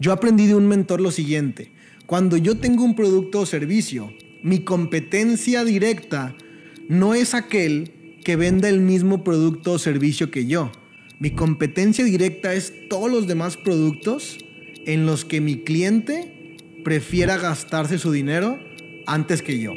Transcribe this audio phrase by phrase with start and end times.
[0.00, 1.72] Yo aprendí de un mentor lo siguiente.
[2.06, 6.36] Cuando yo tengo un producto o servicio, mi competencia directa
[6.88, 10.70] no es aquel que venda el mismo producto o servicio que yo.
[11.18, 14.38] Mi competencia directa es todos los demás productos
[14.86, 18.58] en los que mi cliente prefiera gastarse su dinero
[19.06, 19.72] antes que yo.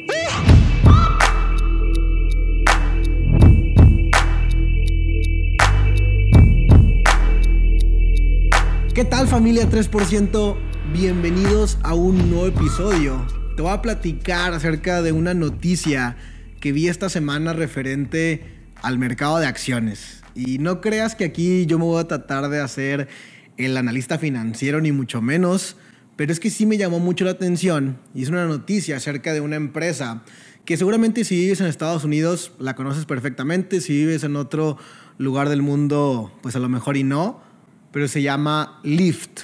[8.94, 10.54] ¿Qué tal familia 3%?
[10.92, 13.26] Bienvenidos a un nuevo episodio.
[13.56, 16.18] Te voy a platicar acerca de una noticia
[16.60, 18.44] que vi esta semana referente
[18.82, 20.22] al mercado de acciones.
[20.34, 23.08] Y no creas que aquí yo me voy a tratar de hacer
[23.56, 25.78] el analista financiero ni mucho menos,
[26.16, 29.40] pero es que sí me llamó mucho la atención y es una noticia acerca de
[29.40, 30.22] una empresa
[30.66, 34.76] que seguramente si vives en Estados Unidos la conoces perfectamente, si vives en otro
[35.16, 37.51] lugar del mundo pues a lo mejor y no
[37.92, 39.42] pero se llama Lyft.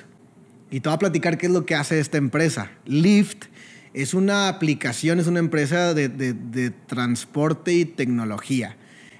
[0.70, 2.70] Y te voy a platicar qué es lo que hace esta empresa.
[2.84, 3.44] Lyft
[3.94, 8.76] es una aplicación, es una empresa de, de transporte y tecnología.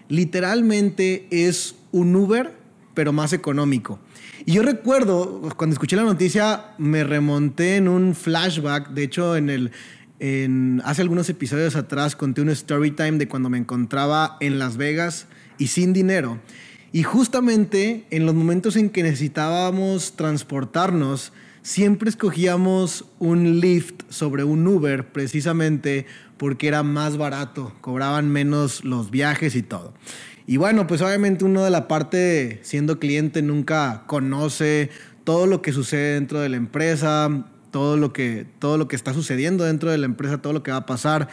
[0.09, 2.53] Literalmente es un Uber,
[2.95, 4.01] pero más económico.
[4.45, 8.91] Y yo recuerdo, cuando escuché la noticia, me remonté en un flashback.
[8.91, 9.73] De hecho, en el,
[10.21, 14.77] en, hace algunos episodios atrás conté un story time de cuando me encontraba en Las
[14.77, 15.27] Vegas
[15.59, 16.41] y sin dinero.
[16.93, 24.67] Y justamente en los momentos en que necesitábamos transportarnos, siempre escogíamos un Lyft sobre un
[24.67, 26.07] Uber precisamente
[26.39, 29.93] porque era más barato, cobraban menos los viajes y todo.
[30.47, 34.89] Y bueno, pues obviamente uno de la parte siendo cliente nunca conoce
[35.25, 39.13] todo lo que sucede dentro de la empresa, todo lo que, todo lo que está
[39.13, 41.29] sucediendo dentro de la empresa, todo lo que va a pasar.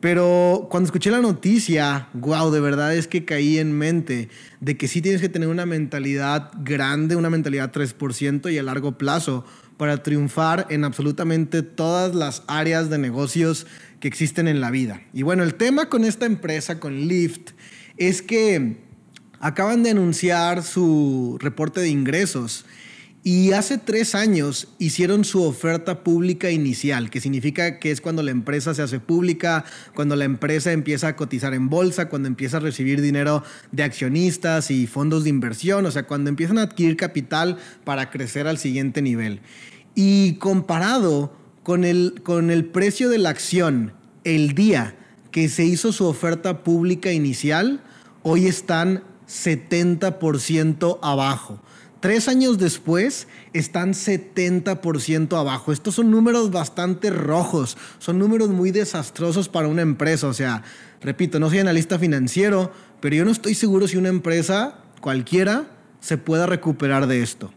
[0.00, 4.88] Pero cuando escuché la noticia, wow, de verdad es que caí en mente de que
[4.88, 9.44] sí tienes que tener una mentalidad grande, una mentalidad 3% y a largo plazo
[9.76, 13.66] para triunfar en absolutamente todas las áreas de negocios
[14.00, 15.02] que existen en la vida.
[15.12, 17.50] Y bueno, el tema con esta empresa, con Lyft,
[17.98, 18.78] es que
[19.38, 22.64] acaban de anunciar su reporte de ingresos
[23.22, 28.30] y hace tres años hicieron su oferta pública inicial, que significa que es cuando la
[28.30, 32.60] empresa se hace pública, cuando la empresa empieza a cotizar en bolsa, cuando empieza a
[32.60, 33.42] recibir dinero
[33.72, 38.46] de accionistas y fondos de inversión, o sea, cuando empiezan a adquirir capital para crecer
[38.46, 39.40] al siguiente nivel.
[39.94, 43.92] Y comparado con el, con el precio de la acción
[44.24, 44.96] el día
[45.30, 47.82] que se hizo su oferta pública inicial,
[48.22, 51.62] hoy están 70% abajo.
[52.00, 55.70] Tres años después están 70% abajo.
[55.70, 60.26] Estos son números bastante rojos, son números muy desastrosos para una empresa.
[60.26, 60.62] O sea,
[61.02, 65.66] repito, no soy analista financiero, pero yo no estoy seguro si una empresa cualquiera
[66.00, 67.52] se pueda recuperar de esto.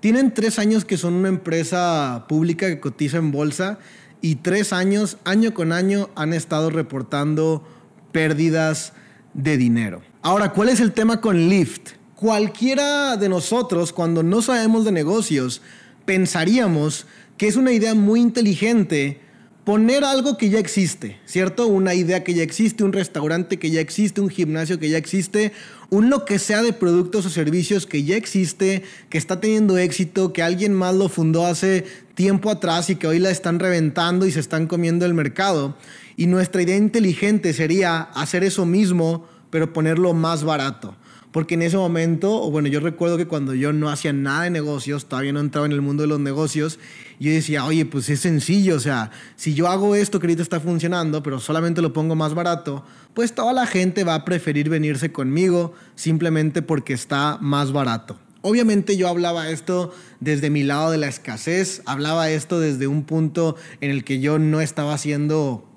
[0.00, 3.78] Tienen tres años que son una empresa pública que cotiza en bolsa
[4.22, 7.62] y tres años, año con año, han estado reportando
[8.10, 8.94] pérdidas
[9.34, 10.00] de dinero.
[10.22, 12.01] Ahora, ¿cuál es el tema con Lyft?
[12.22, 15.60] Cualquiera de nosotros, cuando no sabemos de negocios,
[16.04, 17.04] pensaríamos
[17.36, 19.18] que es una idea muy inteligente
[19.64, 21.66] poner algo que ya existe, ¿cierto?
[21.66, 25.50] Una idea que ya existe, un restaurante que ya existe, un gimnasio que ya existe,
[25.90, 30.32] un lo que sea de productos o servicios que ya existe, que está teniendo éxito,
[30.32, 31.84] que alguien más lo fundó hace
[32.14, 35.76] tiempo atrás y que hoy la están reventando y se están comiendo el mercado.
[36.16, 40.94] Y nuestra idea inteligente sería hacer eso mismo, pero ponerlo más barato.
[41.32, 45.06] Porque en ese momento, bueno, yo recuerdo que cuando yo no hacía nada de negocios,
[45.06, 46.78] todavía no entraba en el mundo de los negocios,
[47.18, 51.22] yo decía, oye, pues es sencillo, o sea, si yo hago esto que está funcionando,
[51.22, 52.84] pero solamente lo pongo más barato,
[53.14, 58.18] pues toda la gente va a preferir venirse conmigo simplemente porque está más barato.
[58.42, 63.56] Obviamente yo hablaba esto desde mi lado de la escasez, hablaba esto desde un punto
[63.80, 65.71] en el que yo no estaba haciendo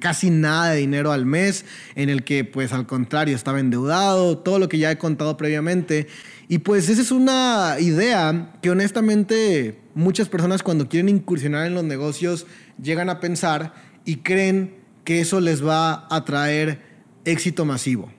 [0.00, 1.64] casi nada de dinero al mes,
[1.94, 6.08] en el que pues al contrario estaba endeudado, todo lo que ya he contado previamente.
[6.48, 11.84] Y pues esa es una idea que honestamente muchas personas cuando quieren incursionar en los
[11.84, 12.46] negocios
[12.82, 13.74] llegan a pensar
[14.04, 14.74] y creen
[15.04, 16.80] que eso les va a traer
[17.24, 18.12] éxito masivo.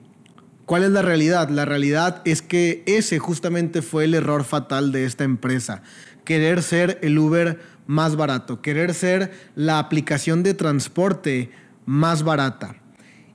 [0.66, 1.50] ¿Cuál es la realidad?
[1.50, 5.82] La realidad es que ese justamente fue el error fatal de esta empresa.
[6.24, 11.50] Querer ser el Uber más barato, querer ser la aplicación de transporte
[11.86, 12.76] más barata.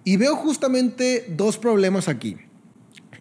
[0.03, 2.38] Y veo justamente dos problemas aquí.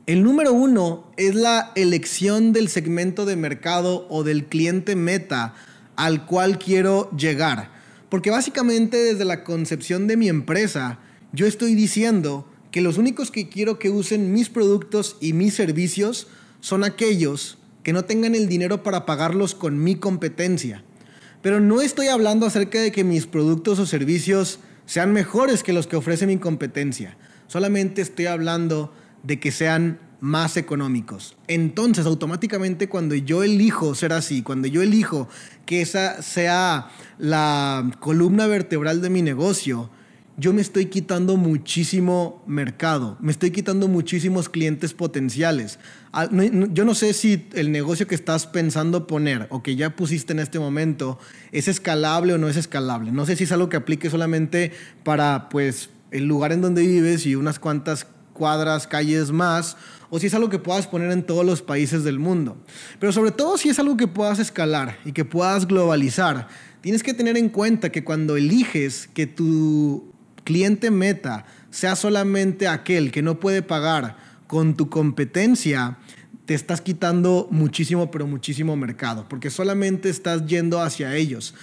[0.06, 5.54] El número uno es la elección del segmento de mercado o del cliente meta
[5.96, 7.70] al cual quiero llegar.
[8.08, 10.98] Porque básicamente desde la concepción de mi empresa,
[11.32, 16.28] yo estoy diciendo que los únicos que quiero que usen mis productos y mis servicios
[16.60, 17.57] son aquellos
[17.88, 20.84] que no tengan el dinero para pagarlos con mi competencia.
[21.40, 25.86] Pero no estoy hablando acerca de que mis productos o servicios sean mejores que los
[25.86, 27.16] que ofrece mi competencia.
[27.46, 28.92] Solamente estoy hablando
[29.22, 31.38] de que sean más económicos.
[31.46, 35.26] Entonces, automáticamente cuando yo elijo ser así, cuando yo elijo
[35.64, 39.88] que esa sea la columna vertebral de mi negocio,
[40.38, 45.80] yo me estoy quitando muchísimo mercado, me estoy quitando muchísimos clientes potenciales.
[46.12, 50.32] Ah, yo no sé si el negocio que estás pensando poner o que ya pusiste
[50.32, 51.18] en este momento
[51.50, 53.10] es escalable o no es escalable.
[53.10, 54.70] No sé si es algo que aplique solamente
[55.02, 59.76] para pues el lugar en donde vives y unas cuantas cuadras, calles más,
[60.08, 62.56] o si es algo que puedas poner en todos los países del mundo.
[63.00, 66.46] Pero sobre todo si es algo que puedas escalar y que puedas globalizar,
[66.80, 70.07] tienes que tener en cuenta que cuando eliges que tu
[70.48, 74.16] cliente meta sea solamente aquel que no puede pagar
[74.46, 75.98] con tu competencia,
[76.46, 81.54] te estás quitando muchísimo, pero muchísimo mercado, porque solamente estás yendo hacia ellos.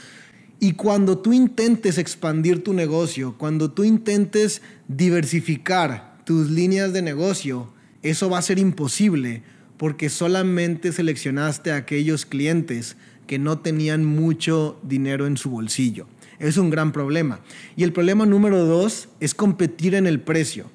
[0.60, 7.74] Y cuando tú intentes expandir tu negocio, cuando tú intentes diversificar tus líneas de negocio,
[8.04, 9.42] eso va a ser imposible
[9.78, 16.06] porque solamente seleccionaste a aquellos clientes que no tenían mucho dinero en su bolsillo.
[16.40, 17.40] Es un gran problema.
[17.76, 20.70] Y el problema número dos es competir en el precio.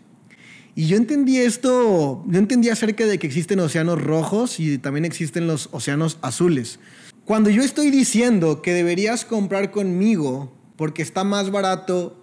[0.74, 5.46] Y yo entendí esto, yo entendí acerca de que existen océanos rojos y también existen
[5.46, 6.78] los océanos azules.
[7.24, 12.16] Cuando yo estoy diciendo que deberías comprar conmigo porque está más barato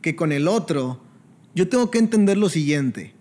[0.00, 1.00] que con el otro,
[1.54, 3.14] yo tengo que entender lo siguiente.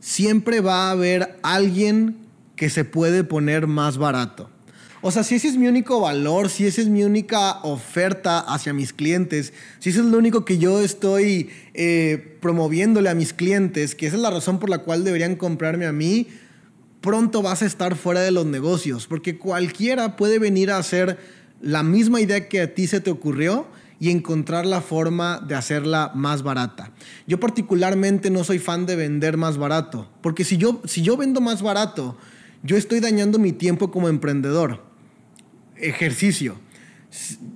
[0.00, 2.18] Siempre va a haber alguien
[2.54, 4.50] que se puede poner más barato.
[5.00, 8.72] O sea, si ese es mi único valor, si esa es mi única oferta hacia
[8.72, 13.94] mis clientes, si eso es lo único que yo estoy eh, promoviéndole a mis clientes,
[13.94, 16.26] que esa es la razón por la cual deberían comprarme a mí,
[17.00, 21.16] pronto vas a estar fuera de los negocios, porque cualquiera puede venir a hacer
[21.60, 23.68] la misma idea que a ti se te ocurrió
[24.00, 26.90] y encontrar la forma de hacerla más barata.
[27.28, 31.40] Yo particularmente no soy fan de vender más barato, porque si yo, si yo vendo
[31.40, 32.16] más barato,
[32.64, 34.87] yo estoy dañando mi tiempo como emprendedor
[35.80, 36.56] ejercicio.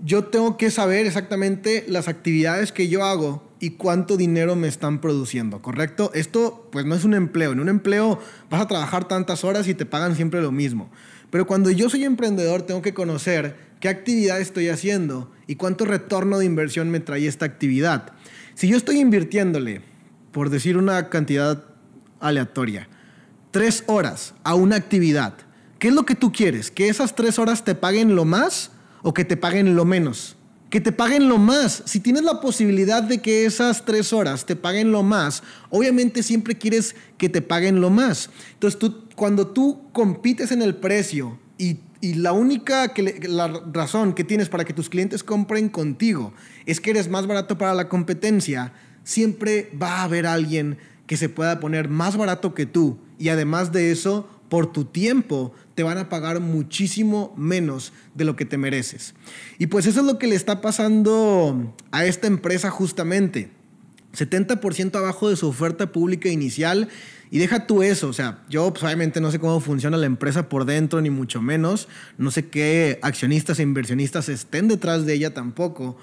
[0.04, 5.00] Yo tengo que saber exactamente las actividades que yo hago y cuánto dinero me están
[5.00, 6.10] produciendo, ¿correcto?
[6.14, 7.52] Esto pues no es un empleo.
[7.52, 8.19] En un empleo
[8.50, 10.90] vas a trabajar tantas horas y te pagan siempre lo mismo.
[11.30, 16.38] Pero cuando yo soy emprendedor tengo que conocer qué actividad estoy haciendo y cuánto retorno
[16.38, 18.14] de inversión me trae esta actividad.
[18.54, 19.80] Si yo estoy invirtiéndole,
[20.32, 21.64] por decir una cantidad
[22.20, 22.88] aleatoria,
[23.50, 25.34] tres horas a una actividad,
[25.82, 26.70] ¿Qué es lo que tú quieres?
[26.70, 28.70] ¿Que esas tres horas te paguen lo más
[29.02, 30.37] o que te paguen lo menos?
[30.70, 31.82] Que te paguen lo más.
[31.87, 36.56] Si tienes la posibilidad de que esas tres horas te paguen lo más, obviamente siempre
[36.56, 38.31] quieres que te paguen lo más.
[38.52, 42.93] Entonces, tú, cuando tú compites en el precio y, la única
[43.73, 46.32] razón que tienes para que tus clientes compren contigo
[46.64, 51.29] es que eres más barato para la competencia, siempre va a haber alguien que se
[51.29, 52.99] pueda poner más barato que tú.
[53.19, 58.37] Y además de eso, por tu tiempo te van a pagar muchísimo menos de lo
[58.37, 59.14] que te mereces.
[59.58, 63.49] Y pues eso es lo que le está pasando a esta empresa justamente.
[64.14, 66.90] 70% abajo de su oferta pública inicial.
[67.31, 70.50] Y deja tú eso, o sea, yo pues, obviamente no sé cómo funciona la empresa
[70.50, 71.88] por dentro, ni mucho menos.
[72.19, 75.96] No sé qué accionistas e inversionistas estén detrás de ella tampoco.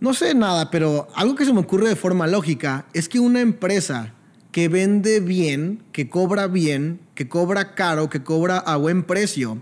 [0.00, 3.40] No sé nada, pero algo que se me ocurre de forma lógica es que una
[3.40, 4.12] empresa
[4.56, 9.60] que vende bien, que cobra bien, que cobra caro, que cobra a buen precio,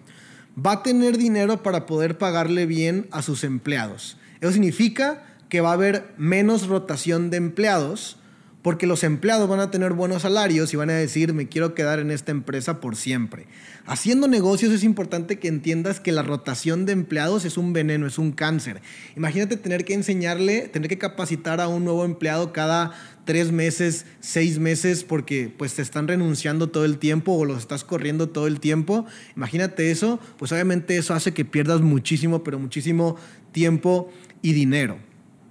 [0.56, 4.18] va a tener dinero para poder pagarle bien a sus empleados.
[4.40, 8.18] Eso significa que va a haber menos rotación de empleados
[8.64, 11.98] porque los empleados van a tener buenos salarios y van a decir, me quiero quedar
[11.98, 13.46] en esta empresa por siempre.
[13.84, 18.16] Haciendo negocios es importante que entiendas que la rotación de empleados es un veneno, es
[18.16, 18.80] un cáncer.
[19.18, 22.92] Imagínate tener que enseñarle, tener que capacitar a un nuevo empleado cada
[23.26, 27.84] tres meses, seis meses, porque pues te están renunciando todo el tiempo o los estás
[27.84, 29.04] corriendo todo el tiempo.
[29.36, 33.16] Imagínate eso, pues obviamente eso hace que pierdas muchísimo, pero muchísimo
[33.52, 34.96] tiempo y dinero.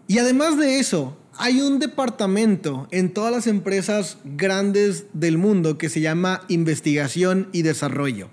[0.08, 5.89] Y además de eso, hay un departamento en todas las empresas grandes del mundo que
[5.89, 8.29] se llama investigación y desarrollo,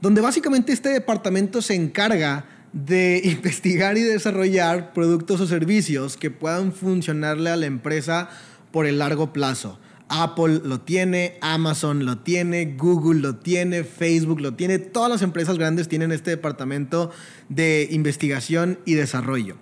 [0.00, 6.72] donde básicamente este departamento se encarga de investigar y desarrollar productos o servicios que puedan
[6.72, 8.28] funcionarle a la empresa
[8.72, 9.78] por el largo plazo.
[10.08, 15.56] Apple lo tiene, Amazon lo tiene, Google lo tiene, Facebook lo tiene, todas las empresas
[15.56, 17.10] grandes tienen este departamento
[17.48, 19.56] de investigación y desarrollo.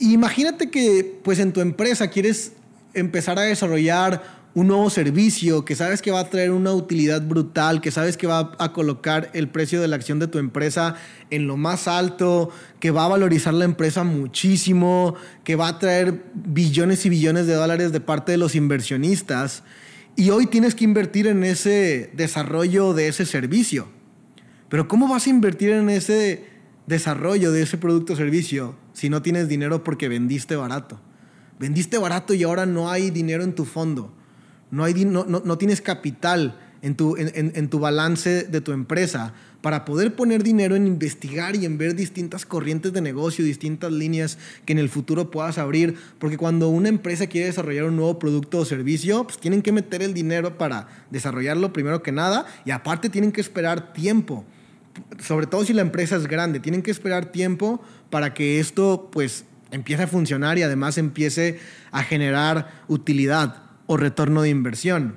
[0.00, 2.52] Imagínate que pues en tu empresa quieres
[2.94, 7.80] empezar a desarrollar un nuevo servicio que sabes que va a traer una utilidad brutal,
[7.80, 10.96] que sabes que va a colocar el precio de la acción de tu empresa
[11.30, 12.50] en lo más alto,
[12.80, 15.14] que va a valorizar la empresa muchísimo,
[15.44, 19.62] que va a traer billones y billones de dólares de parte de los inversionistas.
[20.16, 23.86] Y hoy tienes que invertir en ese desarrollo de ese servicio.
[24.68, 26.47] Pero ¿cómo vas a invertir en ese
[26.88, 31.00] desarrollo de ese producto o servicio si no tienes dinero porque vendiste barato?
[31.60, 34.12] Vendiste barato y ahora no hay dinero en tu fondo.
[34.70, 39.34] No, hay, no, no, tienes capital en tu, en, en tu balance de tu empresa
[39.60, 44.38] para poder poner dinero en investigar y en ver distintas corrientes de negocio, distintas líneas
[44.64, 45.96] que en el futuro puedas abrir.
[46.18, 50.02] Porque cuando una empresa quiere desarrollar un nuevo producto o servicio, pues tienen que meter
[50.02, 54.44] el dinero para desarrollarlo primero que nada y aparte tienen que esperar tiempo.
[55.18, 59.44] Sobre todo si la empresa es grande, tienen que esperar tiempo para que esto pues
[59.70, 61.58] empiece a funcionar y además empiece
[61.90, 65.16] a generar utilidad o retorno de inversión.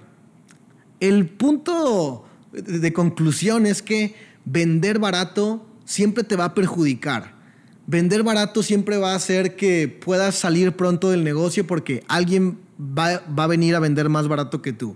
[1.00, 7.34] El punto de conclusión es que vender barato siempre te va a perjudicar.
[7.88, 13.22] Vender barato siempre va a hacer que puedas salir pronto del negocio porque alguien va,
[13.28, 14.96] va, a venir a vender más barato que tú.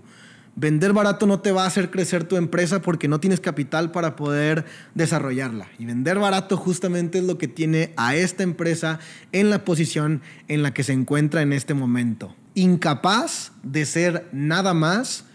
[0.58, 4.16] Vender barato no te va a hacer crecer tu empresa porque no tienes capital para
[4.16, 5.68] poder desarrollarla.
[5.78, 8.98] Y vender barato justamente es lo que tiene a esta empresa
[9.32, 12.34] en la posición en la que se encuentra en este momento.
[12.54, 15.26] Incapaz de ser nada más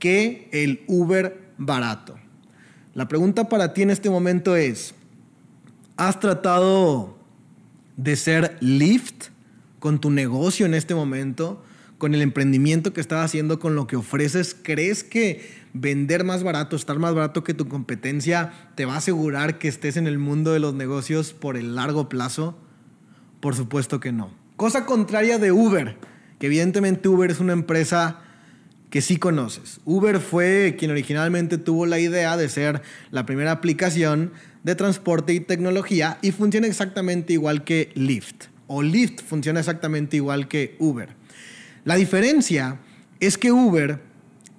[0.00, 2.16] que el Uber barato.
[2.94, 4.96] La pregunta para ti en este momento es,
[5.96, 7.16] ¿has tratado
[7.96, 9.26] de ser Lyft
[9.78, 11.62] con tu negocio en este momento?
[12.04, 15.40] Con el emprendimiento que estás haciendo, con lo que ofreces, ¿crees que
[15.72, 19.96] vender más barato, estar más barato que tu competencia, te va a asegurar que estés
[19.96, 22.58] en el mundo de los negocios por el largo plazo?
[23.40, 24.30] Por supuesto que no.
[24.56, 25.96] Cosa contraria de Uber,
[26.38, 28.20] que evidentemente Uber es una empresa
[28.90, 29.80] que sí conoces.
[29.86, 32.82] Uber fue quien originalmente tuvo la idea de ser
[33.12, 34.30] la primera aplicación
[34.62, 38.48] de transporte y tecnología y funciona exactamente igual que Lyft.
[38.66, 41.23] O Lyft funciona exactamente igual que Uber.
[41.84, 42.78] La diferencia
[43.20, 44.00] es que Uber,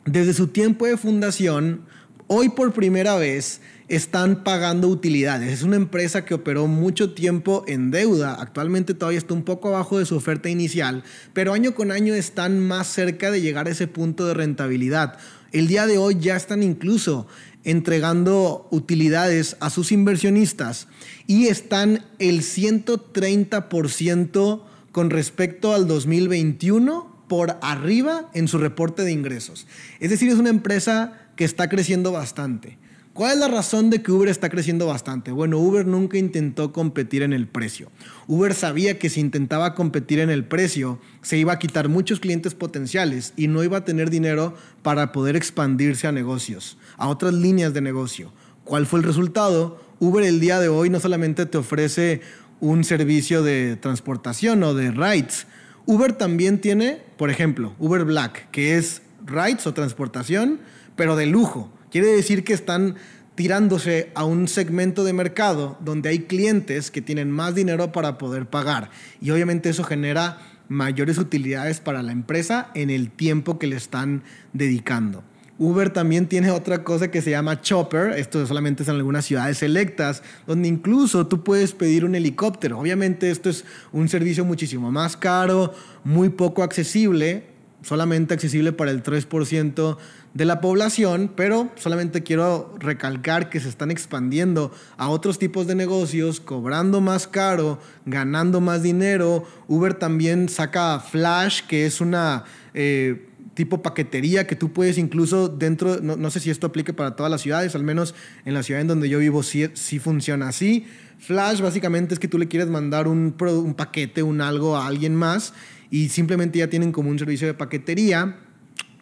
[0.06, 1.82] desde su tiempo de fundación,
[2.28, 5.52] hoy por primera vez están pagando utilidades.
[5.52, 8.36] Es una empresa que operó mucho tiempo en deuda.
[8.36, 11.04] Actualmente todavía está un poco abajo de su oferta inicial,
[11.34, 15.18] pero año con año están más cerca de llegar a ese punto de rentabilidad.
[15.52, 17.26] El día de hoy ya están incluso
[17.64, 20.88] entregando utilidades a sus inversionistas
[21.26, 29.68] y están el 130% con respecto al 2021 por arriba en su reporte de ingresos.
[30.00, 32.78] Es decir, es una empresa que está creciendo bastante.
[33.16, 35.32] ¿Cuál es la razón de que Uber está creciendo bastante?
[35.32, 37.90] Bueno, Uber nunca intentó competir en el precio.
[38.28, 42.56] Uber sabía que si intentaba competir en el precio, se iba a quitar muchos clientes
[42.56, 47.74] potenciales y no iba a tener dinero para poder expandirse a negocios, a otras líneas
[47.74, 48.34] de negocio.
[48.66, 49.80] ¿Cuál fue el resultado?
[50.00, 52.20] Uber el día de hoy no solamente te ofrece
[52.60, 55.48] un servicio de transportación o de rides,
[55.88, 60.60] Uber también tiene, por ejemplo, Uber Black, que es rides o transportación,
[60.96, 61.72] pero de lujo.
[61.92, 62.96] Quiere decir que están
[63.36, 68.48] tirándose a un segmento de mercado donde hay clientes que tienen más dinero para poder
[68.48, 68.90] pagar.
[69.22, 70.40] Y obviamente eso genera
[70.70, 74.24] mayores utilidades para la empresa en el tiempo que le están
[74.54, 75.24] dedicando.
[75.58, 78.12] Uber también tiene otra cosa que se llama Chopper.
[78.18, 82.80] Esto solamente es en algunas ciudades selectas, donde incluso tú puedes pedir un helicóptero.
[82.80, 87.46] Obviamente esto es un servicio muchísimo más caro, muy poco accesible,
[87.84, 89.98] solamente accesible para el 3%
[90.34, 95.76] de la población, pero solamente quiero recalcar que se están expandiendo a otros tipos de
[95.76, 99.46] negocios, cobrando más caro, ganando más dinero.
[99.70, 102.44] Uber también saca Flash, que es una...
[102.74, 107.32] Eh, tipo paquetería que tú puedes incluso dentro, no, sé si esto aplique para todas
[107.32, 110.86] las ciudades, al menos en la ciudad en donde yo vivo sí, sí funciona así.
[111.18, 115.16] Flash básicamente es que tú le quieres mandar un, un paquete, un algo a alguien
[115.16, 115.54] más
[115.90, 118.38] y simplemente ya tienen como un servicio de paquetería.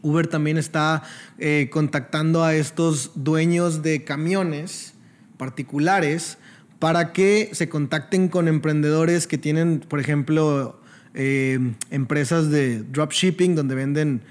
[0.03, 1.01] Uber también está
[1.39, 4.93] eh, contactando a estos dueños de camiones
[5.37, 6.37] particulares
[6.77, 10.79] para que se contacten con emprendedores que tienen, por ejemplo,
[11.15, 11.57] eh,
[11.89, 14.21] empresas de dropshipping donde venden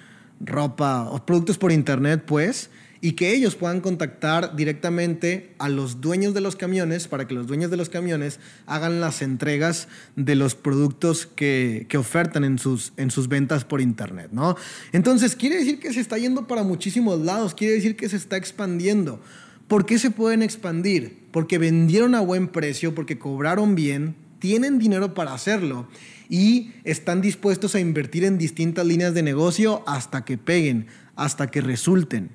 [0.44, 2.70] ropa o productos por internet, pues,
[3.04, 7.48] y que ellos puedan contactar directamente a los dueños de los camiones para que los
[7.48, 12.92] dueños de los camiones hagan las entregas de los productos que, que ofertan en sus,
[12.96, 14.56] en sus ventas por internet, ¿no?
[14.92, 18.36] Entonces, quiere decir que se está yendo para muchísimos lados, quiere decir que se está
[18.36, 19.20] expandiendo.
[19.66, 21.24] ¿Por qué se pueden expandir?
[21.32, 25.86] Porque vendieron a buen precio, porque cobraron bien, tienen dinero para hacerlo
[26.28, 31.60] y están dispuestos a invertir en distintas líneas de negocio hasta que peguen, hasta que
[31.60, 32.30] resulten.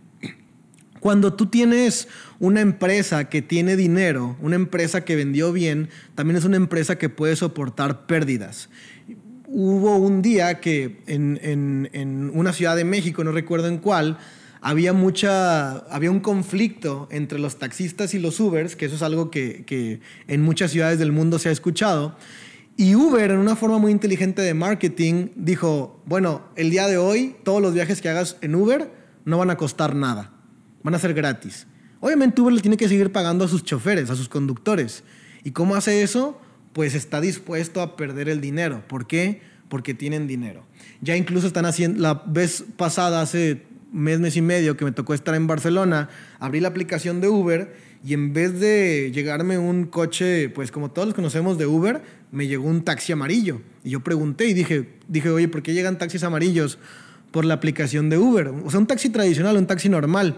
[1.02, 2.08] Cuando tú tienes
[2.40, 7.10] una empresa que tiene dinero, una empresa que vendió bien, también es una empresa que
[7.10, 8.70] puede soportar pérdidas.
[9.46, 14.18] Hubo un día que en, una ciudad de México, no recuerdo en cuál,
[14.70, 19.30] había mucha, había un conflicto entre los taxistas y los Ubers, que eso es algo
[19.32, 22.16] que, que en muchas ciudades del mundo se ha escuchado.
[22.76, 27.36] Y Uber, en una forma muy inteligente de marketing, dijo, bueno, el día de hoy
[27.44, 28.92] todos los viajes que hagas en Uber
[29.26, 30.38] no van a costar nada
[30.88, 31.68] van a ser gratis.
[32.00, 35.04] Obviamente Uber le tiene que seguir pagando a sus choferes, a sus conductores.
[35.44, 36.40] ¿Y cómo hace eso?
[36.72, 38.84] Pues está dispuesto a perder el dinero.
[38.88, 39.42] ¿Por qué?
[39.68, 40.66] Porque tienen dinero.
[41.02, 45.14] Ya incluso están haciendo, la vez pasada, hace mes, mes y medio que me tocó
[45.14, 50.50] estar en Barcelona, abrí la aplicación de Uber y en vez de llegarme un coche,
[50.50, 52.02] pues como todos los conocemos de Uber,
[52.32, 53.62] me llegó un taxi amarillo.
[53.84, 56.78] Y yo pregunté y dije, dije, oye, ¿por qué llegan taxis amarillos
[57.32, 58.50] por la aplicación de Uber?
[58.64, 60.38] O sea, un taxi tradicional, un taxi normal.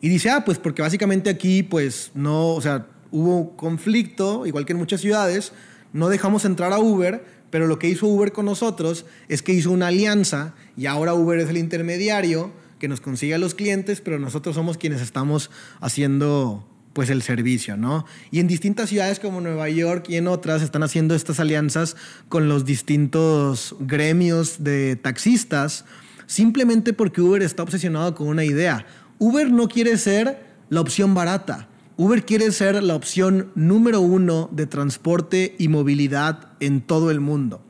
[0.00, 4.72] Y dice, ah, pues porque básicamente aquí, pues no, o sea, hubo conflicto, igual que
[4.72, 5.52] en muchas ciudades,
[5.92, 9.70] no dejamos entrar a Uber, pero lo que hizo Uber con nosotros es que hizo
[9.72, 14.18] una alianza y ahora Uber es el intermediario que nos consigue a los clientes, pero
[14.18, 15.50] nosotros somos quienes estamos
[15.80, 18.04] haciendo pues el servicio, ¿no?
[18.30, 21.96] Y en distintas ciudades como Nueva York y en otras están haciendo estas alianzas
[22.28, 25.84] con los distintos gremios de taxistas,
[26.26, 28.86] simplemente porque Uber está obsesionado con una idea.
[29.18, 31.68] Uber no quiere ser la opción barata.
[31.96, 37.62] Uber quiere ser la opción número uno de transporte y movilidad en todo el mundo.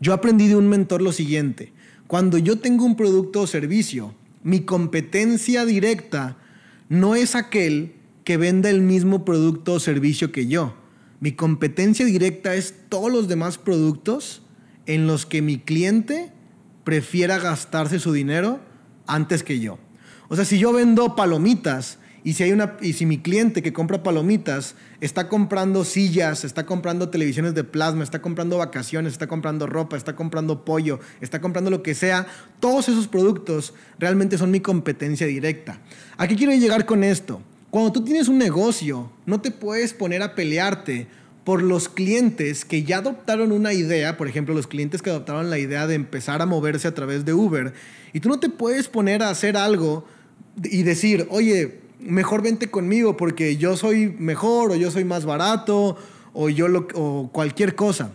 [0.00, 1.72] Yo aprendí de un mentor lo siguiente.
[2.14, 6.36] Cuando yo tengo un producto o servicio, mi competencia directa
[6.88, 10.76] no es aquel que venda el mismo producto o servicio que yo.
[11.18, 14.42] Mi competencia directa es todos los demás productos
[14.86, 16.30] en los que mi cliente
[16.84, 18.60] prefiera gastarse su dinero
[19.08, 19.80] antes que yo.
[20.28, 23.74] O sea, si yo vendo palomitas y si, hay una, y si mi cliente que
[23.74, 29.66] compra palomitas está comprando sillas, está comprando televisiones de plasma, está comprando vacaciones, está comprando
[29.66, 32.26] ropa, está comprando pollo, está comprando lo que sea,
[32.60, 35.80] todos esos productos realmente son mi competencia directa.
[36.16, 37.42] ¿A qué quiero llegar con esto?
[37.68, 41.08] Cuando tú tienes un negocio, no te puedes poner a pelearte
[41.44, 45.58] por los clientes que ya adoptaron una idea, por ejemplo, los clientes que adoptaron la
[45.58, 47.74] idea de empezar a moverse a través de Uber,
[48.14, 50.06] y tú no te puedes poner a hacer algo
[50.62, 55.96] y decir, oye, mejor vente conmigo porque yo soy mejor o yo soy más barato
[56.32, 58.12] o, yo o cualquier cosa.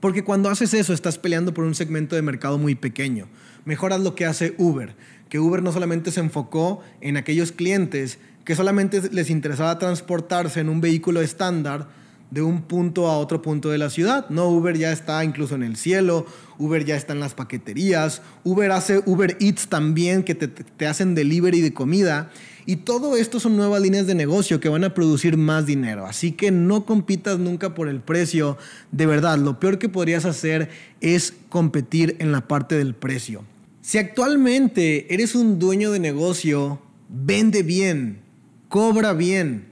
[0.00, 3.28] Porque cuando haces eso estás peleando por un segmento de mercado muy pequeño.
[3.64, 4.94] Mejor haz lo que hace Uber,
[5.28, 10.70] que Uber no solamente se enfocó en aquellos clientes que solamente les interesaba transportarse en
[10.70, 11.88] un vehículo estándar,
[12.30, 14.28] de un punto a otro punto de la ciudad.
[14.28, 16.26] No, Uber ya está incluso en el cielo,
[16.58, 21.14] Uber ya está en las paqueterías, Uber hace Uber Eats también, que te, te, hacen
[21.14, 22.30] delivery de comida.
[22.66, 26.04] Y todo esto son nuevas líneas de negocio que van a producir más dinero.
[26.04, 28.58] Así que no compitas nunca por el precio.
[28.92, 30.68] De verdad, lo peor que podrías hacer
[31.00, 33.42] es competir en la parte del precio.
[33.80, 38.20] Si actualmente eres un dueño de negocio, vende bien,
[38.68, 39.67] cobra bien,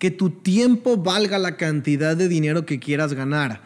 [0.00, 3.62] que tu tiempo valga la cantidad de dinero que quieras ganar.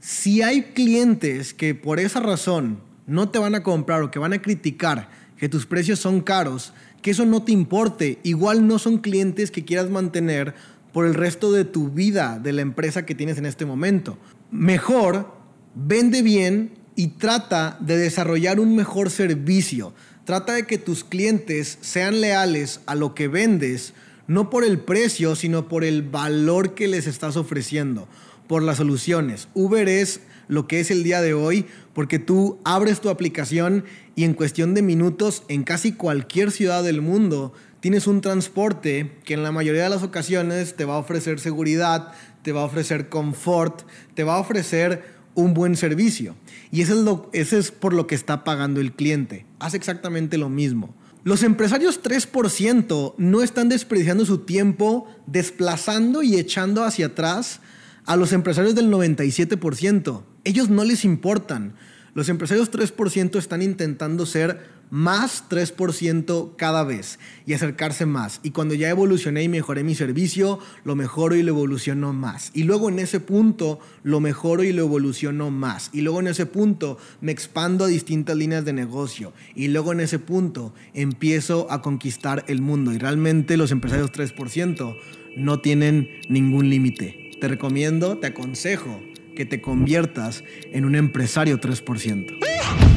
[0.00, 4.32] Si hay clientes que por esa razón no te van a comprar o que van
[4.32, 8.98] a criticar que tus precios son caros, que eso no te importe, igual no son
[8.98, 10.54] clientes que quieras mantener
[10.92, 14.18] por el resto de tu vida de la empresa que tienes en este momento.
[14.50, 15.34] Mejor,
[15.76, 19.94] vende bien y trata de desarrollar un mejor servicio.
[20.24, 23.94] Trata de que tus clientes sean leales a lo que vendes
[24.26, 28.08] no por el precio, sino por el valor que les estás ofreciendo,
[28.46, 29.48] por las soluciones.
[29.54, 33.84] Uber es lo que es el día de hoy porque tú abres tu aplicación
[34.14, 39.34] y en cuestión de minutos en casi cualquier ciudad del mundo tienes un transporte que
[39.34, 42.12] en la mayoría de las ocasiones te va a ofrecer seguridad,
[42.42, 43.82] te va a ofrecer confort,
[44.14, 46.34] te va a ofrecer un buen servicio.
[46.72, 49.46] Y eso es, es por lo que está pagando el cliente.
[49.60, 50.94] Hace exactamente lo mismo.
[51.26, 57.58] Los empresarios 3% no están desperdiciando su tiempo desplazando y echando hacia atrás
[58.04, 60.22] a los empresarios del 97%.
[60.44, 61.74] Ellos no les importan.
[62.14, 68.40] Los empresarios 3% están intentando ser más 3% cada vez y acercarse más.
[68.42, 72.50] Y cuando ya evolucioné y mejoré mi servicio, lo mejoro y lo evoluciono más.
[72.54, 75.90] Y luego en ese punto lo mejoro y lo evoluciono más.
[75.92, 79.32] Y luego en ese punto me expando a distintas líneas de negocio.
[79.54, 82.92] Y luego en ese punto empiezo a conquistar el mundo.
[82.92, 84.96] Y realmente los empresarios 3%
[85.36, 87.24] no tienen ningún límite.
[87.38, 88.98] te recomiendo, te aconsejo
[89.36, 92.95] que te conviertas en un empresario 3%.